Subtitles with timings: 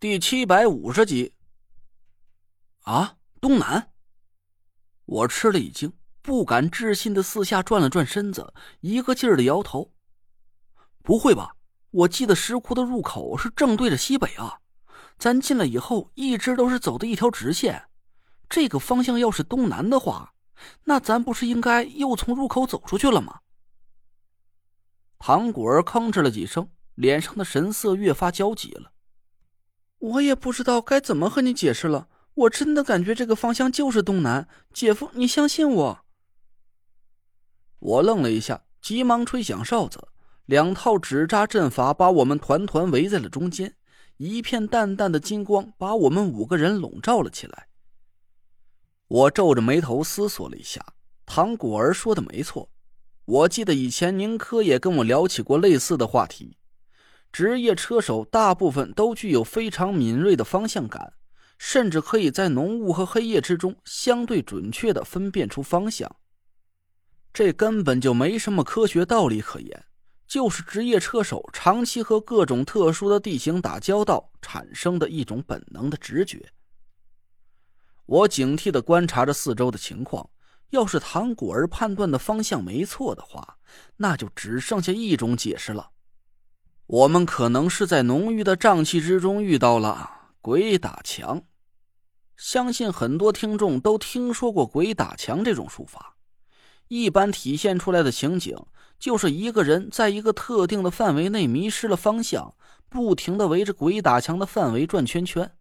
[0.00, 1.34] 第七百五十集。
[2.82, 3.90] 啊，东南！
[5.06, 9.92] 我吃了一惊，不敢置信的四下转了转身子，一个劲儿的摇头。
[11.02, 11.56] 不会吧？
[11.90, 14.60] 我记得石窟的入口是正对着西北啊！
[15.18, 17.88] 咱进来以后一直都是走的一条直线，
[18.48, 20.32] 这个方向要是东南的话，
[20.84, 23.40] 那咱不是应该又从入口走出去了吗？
[25.18, 28.92] 唐果儿吭哧了几声，脸上的神色越发焦急了。
[29.98, 34.48] 我也不知道该怎么和你解释了，我真的感觉这个方向就是东南。
[34.72, 36.04] 姐夫，你相信我。
[37.80, 40.08] 我愣了一下，急忙吹响哨子，
[40.46, 43.74] 两套纸扎阵法把我们团团围在了中间，
[44.18, 47.68] 一片淡淡的金光把我们五个人笼罩了起来。
[49.08, 50.84] 我皱着眉头思索了一下，
[51.26, 52.70] 唐果儿说的没错，
[53.24, 56.56] 我记得以前宁珂也跟我聊起过类似的话题。
[57.32, 61.12] 职业车手大部分都具有非常敏锐的方向感，
[61.58, 66.10] 甚至可以在浓雾和黑夜之中相对准确的分辨出方向。
[67.32, 69.84] 这根本就没什么科学道理可言，
[70.26, 76.50] 就是职业车手长期和各种特殊的地形打交道产生的一种本能的直觉。
[78.06, 80.28] 我警惕的观察着四周的情况，
[80.70, 83.58] 要是唐果儿判断的方向没错的话，
[83.96, 85.90] 那就只剩下一种解释了。
[86.88, 91.42] 我们可能是在浓郁的瘴气之中遇到了鬼打墙，
[92.34, 96.16] 相信很多听众都听说过鬼打墙这种术法。
[96.86, 98.56] 一般体现出来的情景
[98.98, 102.54] 就是一个人在一个特定的范围内迷失了方向，
[102.88, 105.52] 不停的围着鬼打墙的范围转圈圈。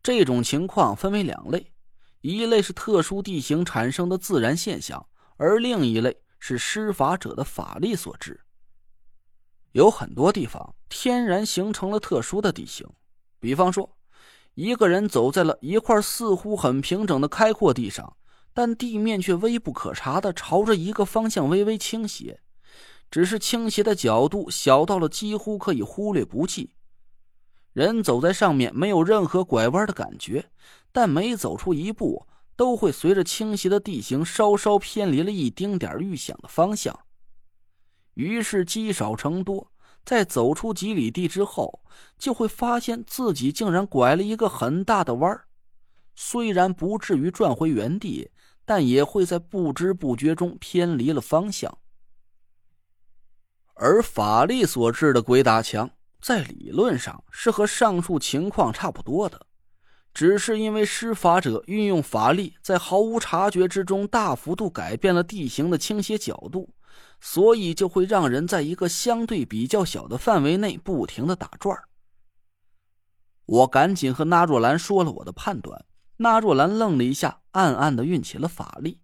[0.00, 1.72] 这种情况分为两类，
[2.20, 5.04] 一类是特殊地形产生的自然现象，
[5.38, 8.44] 而另一类是施法者的法力所致。
[9.72, 12.86] 有很多地方天然形成了特殊的地形，
[13.38, 13.96] 比方说，
[14.54, 18.16] 一个人走在了一块似乎很平整的开阔地上，
[18.52, 22.40] 但地面却微不可察的朝着一个方向微微倾斜，
[23.10, 26.70] 只是倾斜的角度小到了几乎可以忽略不计。
[27.72, 30.50] 人走在上面没有任何拐弯的感觉，
[30.90, 32.26] 但每走出一步，
[32.56, 36.98] 都会随着倾斜的地形稍稍偏离了一丁点预想的方向。
[38.18, 39.70] 于是积少成多，
[40.04, 41.80] 在走出几里地之后，
[42.18, 45.44] 就会发现自己竟然拐了一个很大的弯儿。
[46.16, 48.28] 虽然不至于转回原地，
[48.64, 51.78] 但也会在不知不觉中偏离了方向。
[53.74, 55.88] 而法力所致的鬼打墙，
[56.20, 59.46] 在理论上是和上述情况差不多的，
[60.12, 66.68] 只是因为施法者运用法力，在毫无察觉之中大幅度改变了地形的倾斜角度。
[67.20, 71.76] 所以就会让人在一个相对比较小的范围内不停的打转
[73.46, 75.84] 我赶紧和纳若兰说了我的判断，
[76.18, 79.00] 纳若兰愣了一下，暗暗的运起了法力。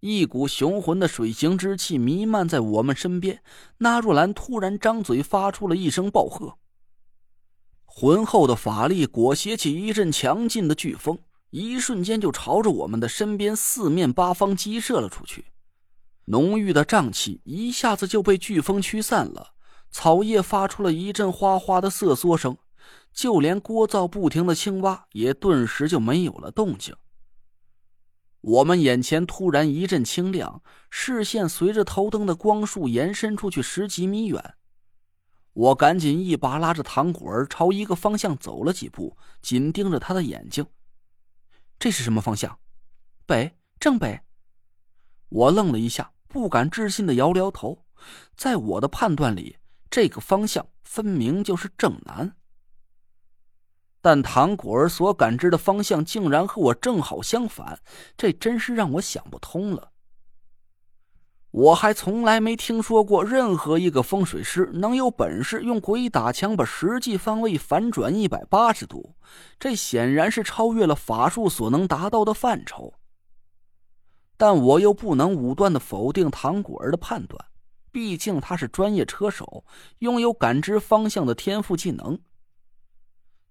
[0.00, 3.42] 一股雄浑的水形之气弥漫在我们身边，
[3.78, 6.58] 纳若兰突然张嘴发出了一声暴喝，
[7.84, 11.18] 浑厚的法力裹挟起一阵强劲的飓风，
[11.50, 15.46] 一瞬间就朝着我们的身边四面八方激射了出去。
[16.26, 19.54] 浓郁的瘴气一下子就被飓风驱散了，
[19.90, 22.56] 草叶发出了一阵哗哗的瑟缩声，
[23.12, 26.94] 就连聒噪不停的青蛙也顿时就没有了动静。
[28.40, 34.54] 我们眼前突然一阵清亮，视线随着头灯的光束延伸出去十几米远。
[35.54, 40.66] 我赶紧一把拉着唐果儿朝一个方向走了几步，紧盯着他的眼睛。
[41.78, 42.58] 这是什么方向？
[43.24, 44.20] 北，正北。
[45.34, 46.10] 我愣了一下。
[46.26, 47.84] 不敢置信的摇了摇头，
[48.36, 49.56] 在我的判断里，
[49.88, 52.34] 这个方向分明就是正南。
[54.00, 57.78] 但唐果儿所感知的方向竟然和我正好相反，
[58.16, 59.92] 这真是让我想不通了。
[61.52, 69.14] 我还从来没听说过任何一个风水师能有本事用鬼打墙把实际方位反转一百八十度，
[69.60, 72.94] 这显然是超越了法术所能达到的范畴。
[74.46, 77.42] 但我又不能武断的否定唐果儿的判断，
[77.90, 79.64] 毕竟他是专业车手，
[80.00, 82.18] 拥有感知方向的天赋技能。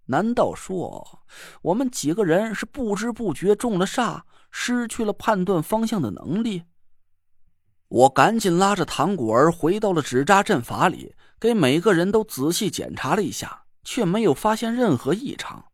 [0.05, 1.23] 难道说
[1.63, 6.61] 我们几个人是不知不觉中了煞，失去了判断方向的能力？
[7.87, 15.65] 我赶紧拉着唐果儿回到了纸扎阵法里，给每个人都仔细检查了一下，却没有发现任何异常。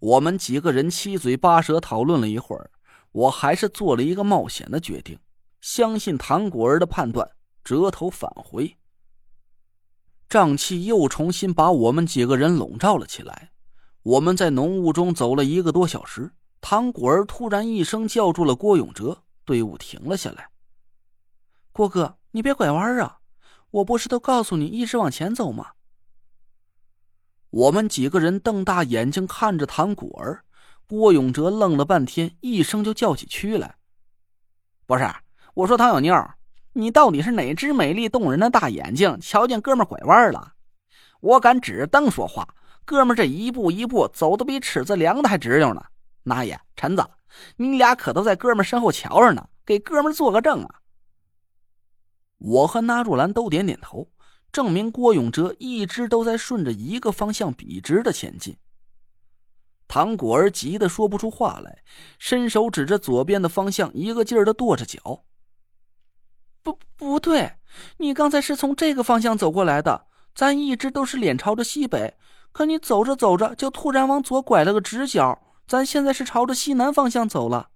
[0.00, 2.70] 我们几个人七嘴八舌讨论了一会儿。
[3.16, 5.18] 我还是做了一个冒险的决定，
[5.62, 7.26] 相信唐果儿的判断，
[7.64, 8.76] 折头返回。
[10.28, 13.52] 瘴气又重新把我们几个人笼罩了起来。
[14.02, 16.30] 我们在浓雾中走了一个多小时，
[16.60, 20.50] 唐果儿突然一声叫住了郭永哲，队伍停了下来。
[21.72, 23.20] 郭哥，你别拐弯啊！
[23.70, 25.70] 我不是都告诉你一直往前走吗？
[27.48, 30.44] 我们几个人瞪大眼睛看着唐果儿，
[30.88, 33.74] 郭永哲愣了半天，一声就叫起屈来
[34.86, 35.04] ：“不是，
[35.54, 36.14] 我说唐小妞，
[36.74, 40.52] 你到底是哪只美丽动人的大眼睛瞧见哥们拐弯了？
[41.20, 42.46] 我敢指着灯说话，
[42.84, 45.82] 哥们这一步一步走的比尺子量的还直溜呢。
[46.22, 47.04] 那爷，陈子，
[47.56, 50.80] 你俩可都在哥们身后瞧着呢，给哥们做个证啊！”
[52.38, 54.08] 我和纳若兰都点点头，
[54.52, 58.56] 证明郭永哲一直都在顺着一个方向笔直的前进。
[59.88, 61.82] 唐果儿急得说不出话来，
[62.18, 65.24] 伸手指着左边的方向，一个劲儿的跺着脚。
[66.62, 67.52] 不，不对，
[67.98, 72.16] 你刚才是从这个方向走过来的，咱一直都是脸朝着西北，
[72.50, 77.70] 可你走着走着就突然往左拐了个直角，咱现在是朝着西南方向走了。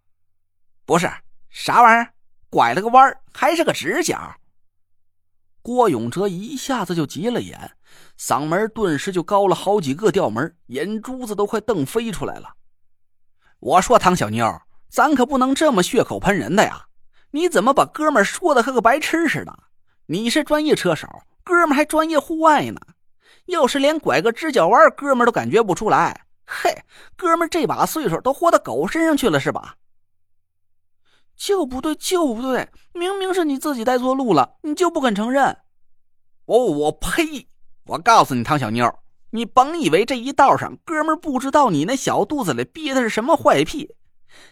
[0.84, 1.08] 不是，
[1.50, 2.12] 啥玩意儿？
[2.50, 4.18] 拐了个弯儿还是个直角？
[5.70, 7.76] 郭永哲一下子就急了眼，
[8.18, 12.54] 嗓门顿时就高了好几个调门，眼珠子都快瞪飞出来了。
[13.60, 14.52] 我说唐小妞，
[14.88, 16.86] 咱可不能这么血口喷人的呀！
[17.30, 19.56] 你怎么把哥们说的和个白痴似的？
[20.06, 21.06] 你是专业车手，
[21.44, 22.80] 哥们还专业户外呢。
[23.46, 26.82] 要是连拐个直角弯，哥们都感觉不出来，嘿，
[27.14, 29.76] 哥们这把岁数都活到狗身上去了是吧？
[31.40, 32.68] 就不对，就不对！
[32.92, 35.56] 明明是你自己带错路了，你就不肯承认。
[36.44, 37.48] 哦，我呸！
[37.86, 38.94] 我告诉你，唐小妞，
[39.30, 43.96] 你甭以为这一道上哥们不知道你那小肚子里憋的是什么坏屁，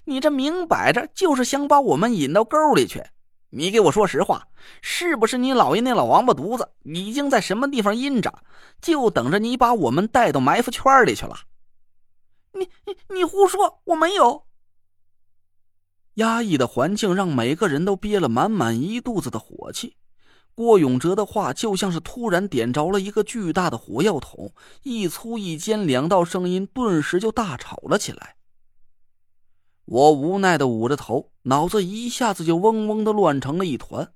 [0.07, 3.05] 你这明摆着就是想把我们引到沟里去。
[3.51, 4.49] 你给我说实话，
[4.81, 8.33] 是不是你姥爷那老王八犊子已经在什么地方阴着，
[8.81, 11.37] 就等着你把我们带到埋伏圈里去了？
[12.53, 14.48] 你你你胡说，我没有。
[16.19, 19.97] 压抑的环境让每个人都憋了满满一肚子的火气。
[20.53, 28.35] 郭永哲的话就像是突然点着了一个巨大的火药桶，一粗一尖两道声音顿时就大吵了起来。
[29.85, 34.13] 我无奈的捂着头，脑子一下子就嗡嗡的乱成了一团。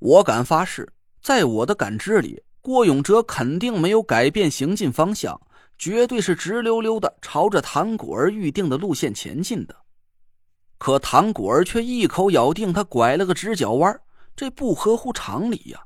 [0.00, 0.92] 我敢发誓，
[1.22, 5.40] 在我的感知里，郭永哲肯定没有改变行进方向，
[5.78, 9.81] 绝对是直溜溜的朝着谭果儿预定的路线前进的。
[10.82, 14.00] 可唐果儿却一口咬定他拐了个直角弯，
[14.34, 15.84] 这不合乎常理呀！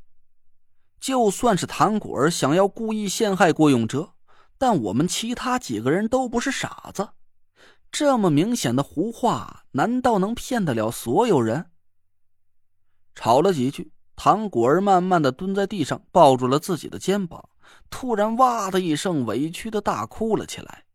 [0.98, 4.14] 就算是唐果儿想要故意陷害郭永哲，
[4.56, 7.10] 但我们其他几个人都不是傻子，
[7.92, 11.66] 这么明显的胡话，难道能骗得了所有人？
[13.14, 17.46] 吵了几句，唐果儿慢慢的蹲在地上，抱住了自己的肩膀，
[17.90, 20.85] 突然哇的一声，委屈的大哭了起来。